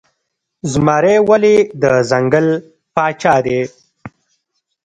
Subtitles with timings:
[0.71, 2.47] زمری ولې د ځنګل
[2.95, 3.59] پاچا دی؟